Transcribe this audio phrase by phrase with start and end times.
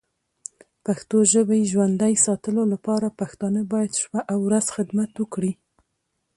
[0.85, 5.51] پښتو ژبی ژوندی ساتلو لپاره پښتانه باید شپه او ورځ خدمت وکړې.